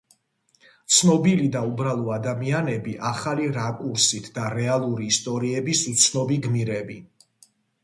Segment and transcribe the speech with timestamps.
[0.95, 7.01] ცნობილი და უბრალო ადამიანები ახალი რაკურსით და რეალური ისტორიების უცნობი გმირები.